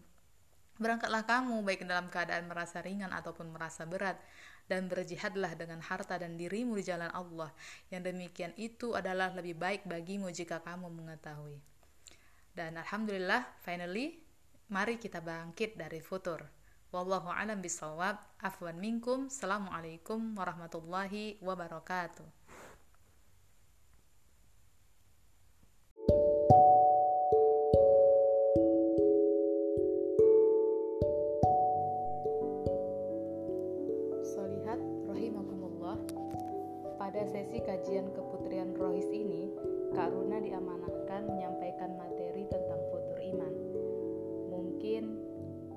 Berangkatlah 0.82 1.22
kamu 1.22 1.62
baik 1.62 1.86
dalam 1.86 2.10
keadaan 2.10 2.50
merasa 2.50 2.82
ringan 2.82 3.14
ataupun 3.14 3.54
merasa 3.54 3.86
berat 3.86 4.18
dan 4.66 4.90
berjihadlah 4.90 5.54
dengan 5.54 5.86
harta 5.86 6.18
dan 6.18 6.34
dirimu 6.34 6.74
di 6.74 6.82
jalan 6.82 7.14
Allah. 7.14 7.54
Yang 7.94 8.10
demikian 8.10 8.54
itu 8.58 8.98
adalah 8.98 9.30
lebih 9.38 9.54
baik 9.54 9.86
bagimu 9.86 10.34
jika 10.34 10.66
kamu 10.66 10.90
mengetahui. 10.90 11.62
Dan 12.58 12.82
alhamdulillah 12.82 13.46
finally 13.62 14.18
mari 14.74 14.98
kita 14.98 15.22
bangkit 15.22 15.78
dari 15.78 16.02
futur. 16.02 16.42
Wallahu 16.90 17.30
alam 17.30 17.62
bisawab. 17.62 18.18
Afwan 18.42 18.82
minkum. 18.82 19.30
Assalamualaikum 19.30 20.34
warahmatullahi 20.34 21.38
wabarakatuh. 21.38 22.43
Sesi 37.54 37.70
kajian 37.70 38.10
keputrian 38.18 38.74
Rohis 38.74 39.06
ini, 39.14 39.46
Kak 39.94 40.10
Runa 40.10 40.42
diamanahkan 40.42 41.22
menyampaikan 41.30 41.94
materi 42.02 42.50
tentang 42.50 42.82
futur 42.90 43.14
iman. 43.30 43.54
Mungkin 44.50 45.22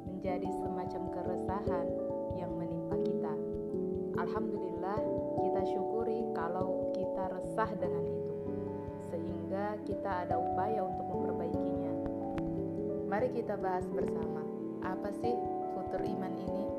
menjadi 0.09 0.49
semacam 0.56 1.02
keresahan 1.12 1.87
yang 2.40 2.49
menimpa 2.56 2.97
kita. 3.04 3.35
Alhamdulillah, 4.16 5.04
kita 5.37 5.62
syukuri 5.68 6.25
kalau 6.33 6.97
kita 6.97 7.28
resah 7.37 7.68
dengan 7.76 8.09
itu, 8.09 8.35
sehingga 9.12 9.76
kita 9.85 10.25
ada 10.25 10.40
upaya 10.40 10.80
untuk 10.80 11.04
memperbaikinya. 11.12 11.92
Mari 13.04 13.37
kita 13.37 13.52
bahas 13.61 13.85
bersama, 13.92 14.40
apa 14.80 15.12
sih 15.12 15.37
futur 15.76 16.00
iman 16.00 16.33
ini? 16.40 16.75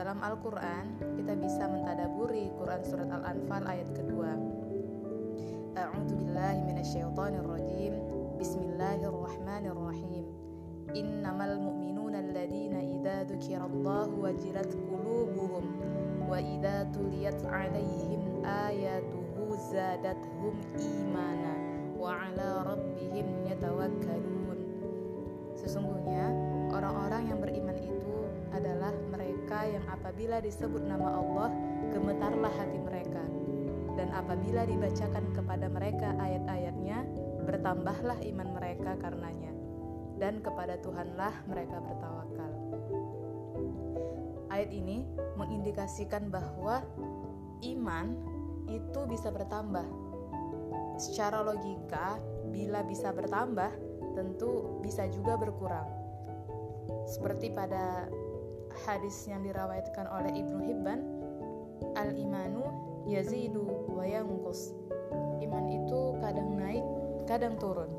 Dalam 0.00 0.16
Al-Quran, 0.24 0.96
kita 1.20 1.36
bisa 1.36 1.68
mentadaburi 1.68 2.48
Quran 2.56 2.80
Surat 2.88 3.12
Al-Anfal 3.12 3.68
ayat 3.68 3.84
kedua. 3.92 4.32
A'udzu 5.76 6.16
billahi 6.16 6.64
minasyaitonir 6.64 7.44
rajim. 7.44 8.00
Bismillahirrahmanirrahim. 8.40 10.24
Innamal 10.96 11.60
mu'minuna 11.60 12.16
alladzina 12.16 12.80
idza 12.80 13.28
dzukirallahu 13.28 14.24
wajilat 14.24 14.72
qulubuhum 14.72 15.68
wa 16.24 16.40
idza 16.40 16.88
tuliyat 16.96 17.36
'alaihim 17.44 18.40
ayatuhu 18.40 19.52
zadathum 19.68 20.56
imana 20.80 21.60
wa 22.00 22.16
'ala 22.16 22.72
rabbihim 22.72 23.52
yatawakkalun. 23.52 24.64
Sesungguhnya 25.60 26.32
orang-orang 26.72 27.28
yang 27.28 27.36
beriman 27.36 27.76
adalah 28.50 28.92
mereka 29.10 29.66
yang 29.66 29.84
apabila 29.88 30.42
disebut 30.42 30.82
nama 30.82 31.18
Allah 31.18 31.48
gemetarlah 31.90 32.52
hati 32.54 32.78
mereka 32.78 33.22
dan 34.00 34.16
apabila 34.16 34.64
dibacakan 34.64 35.28
kepada 35.36 35.68
mereka 35.68 36.16
ayat-ayatnya, 36.16 37.04
bertambahlah 37.44 38.16
iman 38.32 38.48
mereka 38.56 38.96
karenanya, 38.96 39.52
dan 40.16 40.40
kepada 40.40 40.80
Tuhanlah 40.80 41.44
mereka 41.44 41.76
bertawakal. 41.84 42.52
Ayat 44.48 44.72
ini 44.72 45.04
mengindikasikan 45.36 46.32
bahwa 46.32 46.80
iman 47.60 48.16
itu 48.72 49.00
bisa 49.04 49.28
bertambah. 49.28 49.84
Secara 50.96 51.44
logika, 51.44 52.16
bila 52.48 52.80
bisa 52.88 53.12
bertambah, 53.12 53.68
tentu 54.16 54.80
bisa 54.80 55.04
juga 55.12 55.36
berkurang. 55.36 55.92
Seperti 57.04 57.52
pada 57.52 58.08
hadis 58.86 59.26
yang 59.28 59.42
dirawatkan 59.44 60.06
oleh 60.10 60.32
Ibnu 60.34 60.58
Hibban, 60.64 61.00
al-imanu 61.96 62.64
yazidu 63.08 63.64
wa 63.90 64.04
yanqus. 64.04 64.74
Iman 65.40 65.66
itu 65.70 66.00
kadang 66.20 66.58
naik, 66.58 66.84
kadang 67.24 67.56
turun. 67.56 67.90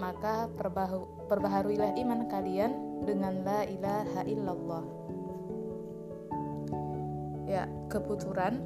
Maka 0.00 0.50
perbahu, 0.58 1.28
perbaharuilah 1.30 1.94
iman 2.02 2.26
kalian 2.26 3.02
dengan 3.06 3.46
la 3.46 3.62
ilaha 3.62 4.20
illallah. 4.26 4.84
Ya, 7.46 7.70
keputuran 7.92 8.58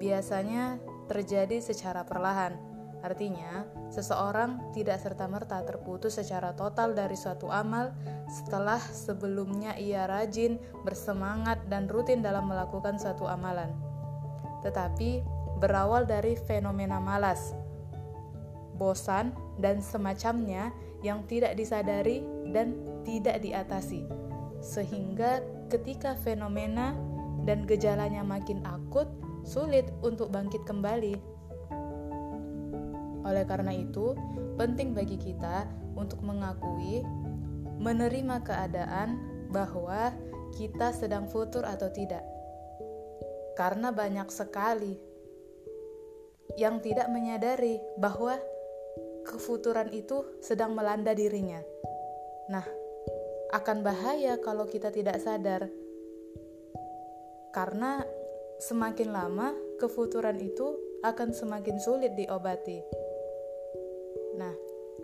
biasanya 0.00 0.80
terjadi 1.10 1.60
secara 1.60 2.06
perlahan. 2.06 2.69
Artinya, 3.00 3.64
seseorang 3.88 4.76
tidak 4.76 5.00
serta-merta 5.00 5.64
terputus 5.64 6.20
secara 6.20 6.52
total 6.52 6.92
dari 6.92 7.16
suatu 7.16 7.48
amal 7.48 7.96
setelah 8.28 8.78
sebelumnya 8.78 9.74
ia 9.80 10.04
rajin, 10.04 10.60
bersemangat, 10.84 11.64
dan 11.72 11.88
rutin 11.88 12.20
dalam 12.20 12.46
melakukan 12.46 13.00
suatu 13.00 13.24
amalan 13.24 13.90
tetapi 14.60 15.24
berawal 15.60 16.04
dari 16.04 16.36
fenomena 16.36 17.00
malas, 17.00 17.52
bosan, 18.76 19.32
dan 19.60 19.84
semacamnya 19.84 20.72
yang 21.04 21.24
tidak 21.28 21.56
disadari 21.56 22.24
dan 22.52 22.76
tidak 23.04 23.40
diatasi, 23.44 24.04
sehingga 24.60 25.44
ketika 25.68 26.16
fenomena 26.20 26.96
dan 27.44 27.64
gejalanya 27.64 28.24
makin 28.24 28.60
akut, 28.68 29.08
sulit 29.44 29.88
untuk 30.04 30.32
bangkit 30.32 30.64
kembali. 30.68 31.39
Oleh 33.24 33.44
karena 33.44 33.74
itu, 33.74 34.16
penting 34.56 34.96
bagi 34.96 35.20
kita 35.20 35.68
untuk 35.96 36.24
mengakui, 36.24 37.04
menerima 37.80 38.44
keadaan 38.44 39.16
bahwa 39.48 40.12
kita 40.56 40.92
sedang 40.92 41.30
futur 41.30 41.62
atau 41.64 41.88
tidak 41.90 42.22
karena 43.60 43.92
banyak 43.92 44.24
sekali 44.32 44.96
yang 46.56 46.80
tidak 46.80 47.12
menyadari 47.12 47.76
bahwa 48.00 48.40
kefuturan 49.28 49.92
itu 49.92 50.24
sedang 50.40 50.72
melanda 50.72 51.12
dirinya. 51.12 51.60
Nah, 52.48 52.64
akan 53.52 53.84
bahaya 53.84 54.40
kalau 54.40 54.64
kita 54.64 54.88
tidak 54.88 55.20
sadar, 55.20 55.68
karena 57.52 58.00
semakin 58.64 59.12
lama 59.12 59.52
kefuturan 59.76 60.40
itu 60.40 60.80
akan 61.04 61.36
semakin 61.36 61.76
sulit 61.84 62.16
diobati. 62.16 62.99
Nah, 64.40 64.54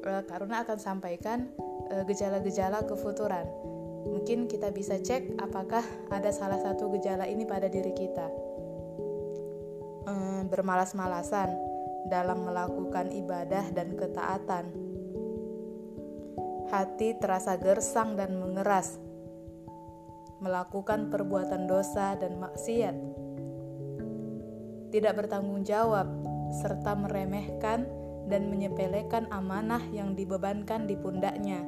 eh, 0.00 0.22
karena 0.24 0.64
akan 0.64 0.78
sampaikan 0.80 1.52
eh, 1.92 2.04
gejala-gejala 2.08 2.88
kefuturan. 2.88 3.44
Mungkin 4.08 4.48
kita 4.48 4.72
bisa 4.72 4.96
cek 4.96 5.36
apakah 5.36 5.84
ada 6.08 6.32
salah 6.32 6.56
satu 6.56 6.88
gejala 6.96 7.28
ini 7.28 7.44
pada 7.44 7.68
diri 7.68 7.92
kita 7.92 8.46
bermalas-malasan 10.48 11.50
dalam 12.06 12.46
melakukan 12.46 13.10
ibadah 13.10 13.66
dan 13.74 13.98
ketaatan. 13.98 14.70
Hati 16.70 17.14
terasa 17.18 17.54
gersang 17.58 18.18
dan 18.18 18.34
mengeras, 18.42 18.98
melakukan 20.42 21.10
perbuatan 21.14 21.70
dosa 21.70 22.18
dan 22.18 22.42
maksiat, 22.42 22.96
tidak 24.90 25.14
bertanggung 25.14 25.62
jawab, 25.62 26.10
serta 26.62 26.98
meremehkan 26.98 27.86
dan 28.26 28.50
menyepelekan 28.50 29.30
amanah 29.30 29.82
yang 29.94 30.18
dibebankan 30.18 30.86
di 30.90 30.98
pundaknya. 30.98 31.62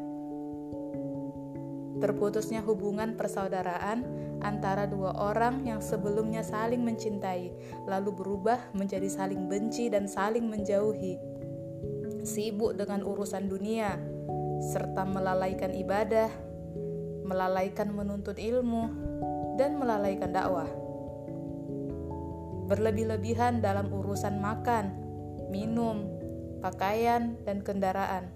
Terputusnya 1.98 2.62
hubungan 2.62 3.18
persaudaraan 3.18 4.06
antara 4.38 4.86
dua 4.86 5.18
orang 5.18 5.66
yang 5.66 5.82
sebelumnya 5.82 6.46
saling 6.46 6.86
mencintai, 6.86 7.50
lalu 7.90 8.14
berubah 8.14 8.70
menjadi 8.70 9.10
saling 9.10 9.50
benci 9.50 9.90
dan 9.90 10.06
saling 10.06 10.46
menjauhi. 10.46 11.18
Sibuk 12.22 12.78
dengan 12.78 13.02
urusan 13.02 13.50
dunia, 13.50 13.98
serta 14.70 15.02
melalaikan 15.06 15.74
ibadah, 15.74 16.30
melalaikan 17.26 17.90
menuntut 17.90 18.38
ilmu, 18.38 18.90
dan 19.58 19.74
melalaikan 19.74 20.30
dakwah. 20.30 20.70
Berlebih-lebihan 22.70 23.58
dalam 23.58 23.90
urusan 23.90 24.38
makan, 24.38 24.92
minum, 25.50 26.17
pakaian, 26.58 27.38
dan 27.42 27.62
kendaraan. 27.62 28.30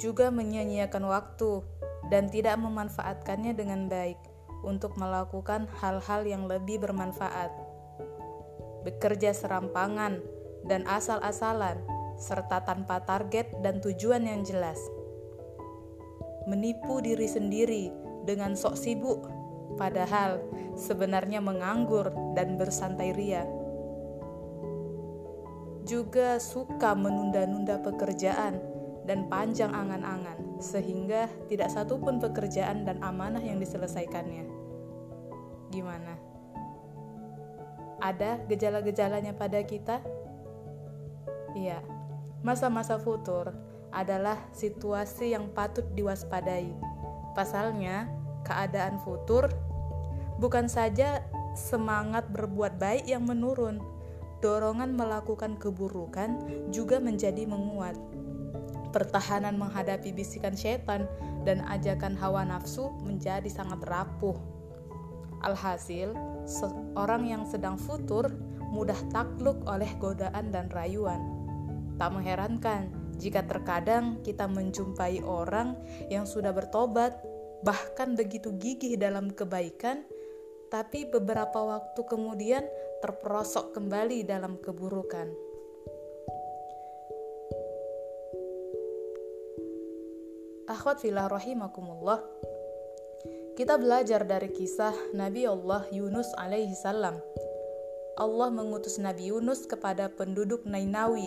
Juga 0.00 0.32
menyia-nyiakan 0.32 1.04
waktu 1.12 1.60
dan 2.08 2.32
tidak 2.32 2.56
memanfaatkannya 2.56 3.52
dengan 3.52 3.86
baik 3.92 4.16
untuk 4.64 4.96
melakukan 4.96 5.68
hal-hal 5.80 6.24
yang 6.24 6.48
lebih 6.48 6.80
bermanfaat. 6.80 7.52
Bekerja 8.84 9.36
serampangan 9.36 10.24
dan 10.64 10.88
asal-asalan, 10.88 11.84
serta 12.16 12.64
tanpa 12.64 13.04
target 13.04 13.52
dan 13.60 13.80
tujuan 13.84 14.24
yang 14.24 14.40
jelas. 14.44 14.80
Menipu 16.48 17.04
diri 17.04 17.28
sendiri 17.28 17.92
dengan 18.24 18.56
sok 18.56 18.76
sibuk, 18.80 19.28
padahal 19.76 20.40
sebenarnya 20.76 21.44
menganggur 21.44 22.08
dan 22.32 22.56
bersantai 22.56 23.12
ria. 23.12 23.59
Juga 25.84 26.36
suka 26.36 26.92
menunda-nunda 26.92 27.80
pekerjaan 27.80 28.60
dan 29.08 29.26
panjang 29.26 29.72
angan-angan, 29.72 30.60
sehingga 30.60 31.26
tidak 31.48 31.72
satu 31.72 31.96
pun 31.98 32.20
pekerjaan 32.20 32.84
dan 32.84 33.00
amanah 33.00 33.40
yang 33.40 33.58
diselesaikannya. 33.58 34.46
Gimana? 35.72 36.14
Ada 38.00 38.44
gejala-gejalanya 38.48 39.36
pada 39.36 39.60
kita? 39.64 40.00
Iya, 41.56 41.82
masa-masa 42.40 42.96
futur 42.96 43.52
adalah 43.90 44.38
situasi 44.54 45.34
yang 45.34 45.50
patut 45.50 45.84
diwaspadai. 45.98 46.70
Pasalnya, 47.34 48.06
keadaan 48.46 49.02
futur 49.02 49.50
bukan 50.38 50.70
saja 50.70 51.20
semangat 51.52 52.30
berbuat 52.30 52.78
baik 52.78 53.10
yang 53.10 53.26
menurun, 53.26 53.82
dorongan 54.40 54.96
melakukan 54.96 55.60
keburukan 55.60 56.40
juga 56.72 56.98
menjadi 56.98 57.44
menguat 57.44 57.96
pertahanan 58.90 59.54
menghadapi 59.54 60.10
bisikan 60.10 60.58
setan 60.58 61.06
dan 61.46 61.62
ajakan 61.70 62.18
hawa 62.18 62.42
nafsu 62.44 62.90
menjadi 63.06 63.46
sangat 63.46 63.80
rapuh. 63.86 64.36
Alhasil, 65.40 66.12
seorang 66.44 67.24
yang 67.24 67.48
sedang 67.48 67.80
futur 67.80 68.28
mudah 68.70 68.98
takluk 69.08 69.56
oleh 69.64 69.88
godaan 69.96 70.52
dan 70.52 70.68
rayuan. 70.68 71.18
Tak 71.96 72.12
mengherankan 72.12 72.92
jika 73.16 73.44
terkadang 73.44 74.20
kita 74.20 74.44
menjumpai 74.44 75.24
orang 75.24 75.76
yang 76.12 76.28
sudah 76.28 76.52
bertobat, 76.52 77.16
bahkan 77.64 78.16
begitu 78.16 78.52
gigih 78.56 79.00
dalam 79.00 79.32
kebaikan, 79.32 80.04
tapi 80.68 81.08
beberapa 81.08 81.60
waktu 81.60 82.00
kemudian 82.04 82.64
terperosok 83.00 83.72
kembali 83.72 84.28
dalam 84.28 84.60
keburukan. 84.60 85.28
Akhwat 90.68 91.02
filah 91.02 91.26
rahimakumullah. 91.26 92.20
Kita 93.56 93.80
belajar 93.80 94.22
dari 94.28 94.52
kisah 94.52 94.92
Nabi 95.16 95.48
Allah 95.48 95.88
Yunus 95.90 96.30
alaihi 96.36 96.76
salam. 96.76 97.18
Allah 98.20 98.48
mengutus 98.52 99.00
Nabi 99.00 99.32
Yunus 99.32 99.64
kepada 99.64 100.12
penduduk 100.12 100.68
Nainawi. 100.68 101.26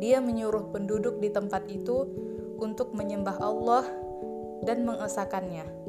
Dia 0.00 0.24
menyuruh 0.24 0.72
penduduk 0.72 1.20
di 1.20 1.28
tempat 1.28 1.68
itu 1.68 2.08
untuk 2.56 2.96
menyembah 2.96 3.36
Allah 3.40 3.84
dan 4.64 4.88
mengesahkannya. 4.88 5.79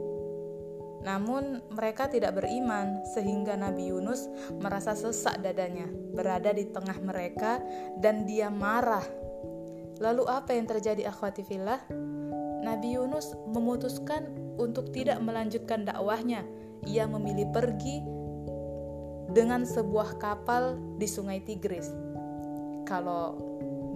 Namun 1.02 1.66
mereka 1.74 2.06
tidak 2.06 2.38
beriman 2.38 3.02
sehingga 3.18 3.58
Nabi 3.58 3.90
Yunus 3.90 4.30
merasa 4.62 4.94
sesak 4.94 5.42
dadanya 5.42 5.90
berada 6.14 6.54
di 6.54 6.70
tengah 6.70 6.98
mereka 7.02 7.58
dan 7.98 8.30
dia 8.30 8.54
marah. 8.54 9.06
Lalu 10.02 10.24
apa 10.30 10.54
yang 10.54 10.70
terjadi 10.70 11.10
akhwati 11.10 11.42
fillah? 11.46 11.82
Nabi 12.62 12.98
Yunus 12.98 13.34
memutuskan 13.50 14.30
untuk 14.62 14.94
tidak 14.94 15.18
melanjutkan 15.22 15.86
dakwahnya. 15.86 16.46
Ia 16.86 17.06
memilih 17.10 17.50
pergi 17.54 18.02
dengan 19.34 19.66
sebuah 19.66 20.22
kapal 20.22 20.78
di 20.98 21.06
Sungai 21.10 21.42
Tigris. 21.42 21.90
Kalau 22.86 23.38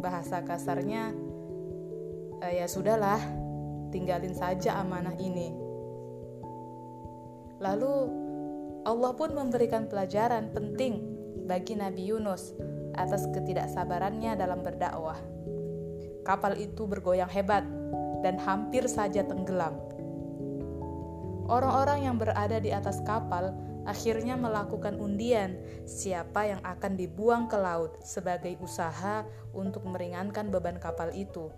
bahasa 0.02 0.41
kasarnya, 0.46 1.13
eh, 2.46 2.62
ya 2.62 2.65
sudahlah, 2.70 3.22
tinggalin 3.89 4.34
saja 4.38 4.78
amanah 4.82 5.18
ini. 5.18 5.64
Lalu 7.65 7.95
Allah 8.86 9.12
pun 9.17 9.34
memberikan 9.34 9.89
pelajaran 9.89 10.54
penting 10.54 11.01
bagi 11.49 11.73
Nabi 11.73 12.13
Yunus 12.13 12.54
atas 12.93 13.25
ketidaksabarannya 13.34 14.38
dalam 14.38 14.62
berdakwah. 14.62 15.17
Kapal 16.21 16.62
itu 16.62 16.86
bergoyang 16.86 17.30
hebat 17.34 17.65
dan 18.21 18.38
hampir 18.38 18.86
saja 18.86 19.25
tenggelam. 19.25 19.82
Orang-orang 21.49 22.06
yang 22.06 22.17
berada 22.21 22.62
di 22.62 22.69
atas 22.69 23.01
kapal 23.01 23.54
akhirnya 23.86 24.34
melakukan 24.34 24.97
undian 24.97 25.58
siapa 25.86 26.45
yang 26.49 26.62
akan 26.65 26.97
dibuang 26.97 27.45
ke 27.45 27.58
laut 27.58 28.01
sebagai 28.01 28.58
usaha 28.62 29.25
untuk 29.54 29.86
meringankan 29.86 30.49
beban 30.49 30.78
kapal 30.82 31.13
itu. 31.13 31.54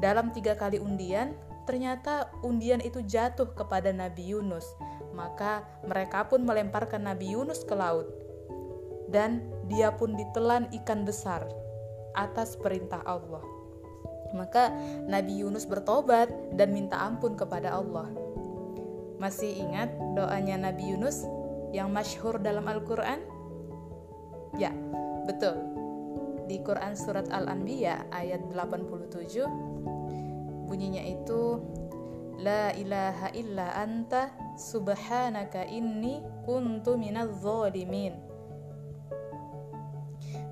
Dalam 0.00 0.32
tiga 0.32 0.56
kali 0.56 0.80
undian, 0.80 1.32
ternyata 1.64 2.28
undian 2.44 2.80
itu 2.84 3.00
jatuh 3.04 3.52
kepada 3.56 3.92
Nabi 3.92 4.36
Yunus. 4.36 4.64
Maka 5.10 5.66
mereka 5.82 6.26
pun 6.26 6.46
melemparkan 6.46 7.04
Nabi 7.06 7.34
Yunus 7.34 7.66
ke 7.66 7.74
laut, 7.74 8.06
dan 9.10 9.42
dia 9.66 9.90
pun 9.94 10.14
ditelan 10.14 10.70
ikan 10.82 11.02
besar 11.02 11.46
atas 12.14 12.54
perintah 12.58 13.02
Allah. 13.06 13.42
Maka 14.30 14.70
Nabi 15.10 15.42
Yunus 15.42 15.66
bertobat 15.66 16.30
dan 16.54 16.70
minta 16.70 17.02
ampun 17.02 17.34
kepada 17.34 17.74
Allah. 17.74 18.06
Masih 19.18 19.50
ingat 19.50 19.90
doanya 20.14 20.70
Nabi 20.70 20.94
Yunus 20.94 21.26
yang 21.74 21.90
masyhur 21.90 22.38
dalam 22.38 22.66
Al-Quran? 22.70 23.20
Ya, 24.58 24.70
betul. 25.26 25.58
Di 26.46 26.58
Quran 26.62 26.98
Surat 26.98 27.30
Al-Anbiya 27.30 28.10
ayat 28.10 28.42
87 28.50 29.46
bunyinya 30.66 31.02
itu 31.02 31.58
La 32.40 32.72
ilaha 32.72 33.28
illa 33.36 33.74
anta 33.76 34.32
subhanaka 34.60 35.64
inni 35.64 36.20
kuntu 36.44 37.00
minaz 37.00 37.32
zalimin 37.40 38.12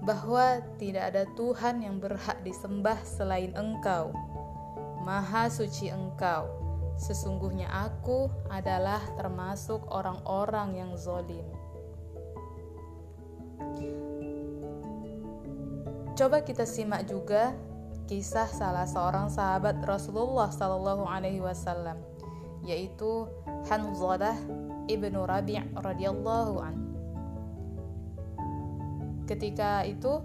bahwa 0.09 0.64
tidak 0.81 1.12
ada 1.12 1.29
Tuhan 1.37 1.85
yang 1.85 2.01
berhak 2.01 2.40
disembah 2.40 2.97
selain 3.05 3.53
Engkau. 3.53 4.09
Maha 5.05 5.53
suci 5.53 5.92
Engkau. 5.92 6.49
Sesungguhnya 6.97 7.68
aku 7.68 8.33
adalah 8.49 9.05
termasuk 9.21 9.85
orang-orang 9.92 10.81
yang 10.81 10.90
zolim. 10.97 11.44
Coba 16.18 16.42
kita 16.42 16.66
simak 16.66 17.07
juga 17.07 17.55
kisah 18.11 18.49
salah 18.51 18.88
seorang 18.88 19.31
sahabat 19.31 19.79
Rasulullah 19.87 20.51
Sallallahu 20.51 21.07
Alaihi 21.07 21.38
Wasallam, 21.44 22.01
yaitu 22.68 23.24
Hanzalah 23.72 24.37
ibnu 24.92 25.24
Rabi' 25.24 25.72
radhiyallahu 25.72 26.54
anhu. 26.61 26.88
Ketika 29.24 29.85
itu, 29.88 30.20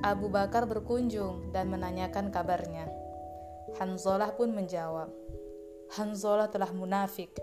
Abu 0.00 0.32
Bakar 0.32 0.64
berkunjung 0.64 1.52
dan 1.52 1.68
menanyakan 1.68 2.32
kabarnya. 2.32 2.88
Hanzalah 3.76 4.32
pun 4.32 4.52
menjawab, 4.52 5.12
Hanzalah 5.96 6.48
telah 6.48 6.72
munafik. 6.72 7.36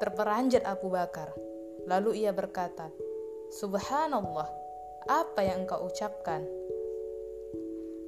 Terperanjat 0.00 0.64
Abu 0.64 0.88
Bakar. 0.88 1.32
Lalu 1.84 2.24
ia 2.24 2.32
berkata, 2.32 2.88
Subhanallah, 3.52 4.48
apa 5.04 5.40
yang 5.44 5.68
engkau 5.68 5.84
ucapkan? 5.92 6.40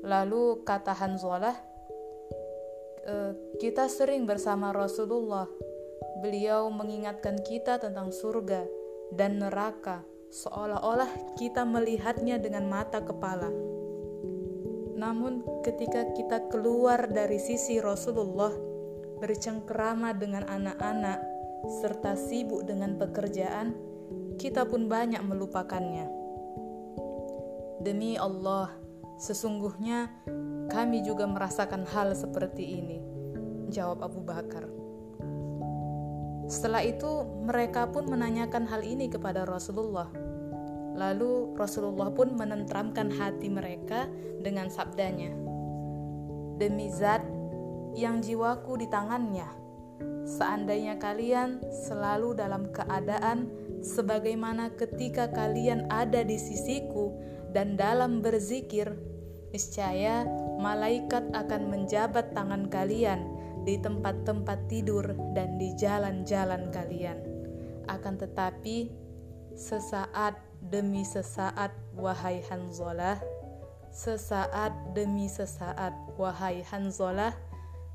Lalu 0.01 0.65
kata 0.65 0.97
Hanzalah, 0.97 1.57
kita 3.63 3.87
sering 3.87 4.27
bersama 4.27 4.75
Rasulullah. 4.75 5.47
Beliau 6.23 6.71
mengingatkan 6.71 7.39
kita 7.43 7.79
tentang 7.79 8.11
surga 8.11 8.67
dan 9.15 9.39
neraka 9.39 10.03
seolah-olah 10.35 11.39
kita 11.39 11.63
melihatnya 11.63 12.43
dengan 12.43 12.67
mata 12.67 12.99
kepala. 12.99 13.55
Namun, 14.99 15.47
ketika 15.63 16.11
kita 16.15 16.51
keluar 16.51 17.07
dari 17.07 17.39
sisi 17.39 17.79
Rasulullah, 17.79 18.51
bercengkerama 19.23 20.11
dengan 20.19 20.43
anak-anak, 20.51 21.19
serta 21.83 22.19
sibuk 22.19 22.67
dengan 22.67 22.99
pekerjaan, 22.99 23.79
kita 24.35 24.67
pun 24.67 24.91
banyak 24.91 25.23
melupakannya. 25.23 26.11
Demi 27.79 28.19
Allah, 28.19 28.75
sesungguhnya 29.23 30.11
kami 30.67 31.07
juga 31.07 31.31
merasakan 31.31 31.87
hal 31.87 32.19
seperti 32.19 32.65
ini, 32.83 32.99
jawab 33.75 34.07
Abu 34.07 34.23
Bakar. 34.23 34.71
Setelah 36.47 36.87
itu, 36.87 37.27
mereka 37.43 37.91
pun 37.91 38.07
menanyakan 38.07 38.71
hal 38.71 38.87
ini 38.87 39.11
kepada 39.11 39.43
Rasulullah. 39.43 40.07
Lalu 40.95 41.59
Rasulullah 41.59 42.15
pun 42.15 42.39
menentramkan 42.39 43.11
hati 43.11 43.51
mereka 43.51 44.07
dengan 44.39 44.71
sabdanya, 44.71 45.35
"Demi 46.61 46.87
Zat 46.95 47.27
yang 47.99 48.23
jiwaku 48.23 48.79
di 48.79 48.87
tangannya, 48.87 49.51
seandainya 50.23 51.01
kalian 51.03 51.59
selalu 51.91 52.39
dalam 52.39 52.71
keadaan 52.71 53.51
sebagaimana 53.83 54.71
ketika 54.79 55.35
kalian 55.35 55.91
ada 55.91 56.23
di 56.23 56.39
sisiku 56.39 57.11
dan 57.51 57.75
dalam 57.75 58.23
berzikir, 58.23 58.95
niscaya 59.51 60.23
malaikat 60.63 61.27
akan 61.35 61.73
menjabat 61.75 62.31
tangan 62.37 62.71
kalian." 62.71 63.34
Di 63.65 63.81
tempat-tempat 63.81 64.69
tidur 64.69 65.05
dan 65.33 65.57
di 65.57 65.73
jalan-jalan 65.75 66.69
kalian. 66.71 67.19
Akan 67.89 68.17
tetapi, 68.17 68.89
sesaat 69.57 70.37
demi 70.61 71.05
sesaat, 71.05 71.73
wahai 71.97 72.41
Hanzalah, 72.49 73.21
sesaat 73.93 74.73
demi 74.97 75.29
sesaat, 75.29 75.93
wahai 76.17 76.65
Hanzalah, 76.69 77.37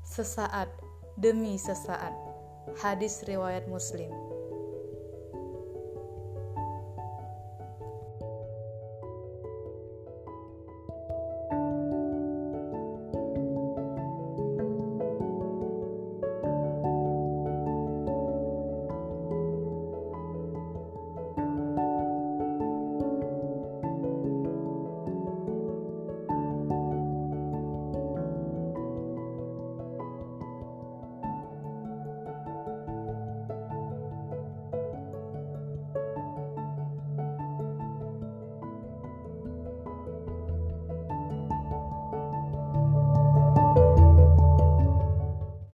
sesaat 0.06 0.70
demi 1.18 1.58
sesaat. 1.58 2.14
Hadis 2.78 3.26
riwayat 3.26 3.66
Muslim. 3.66 4.29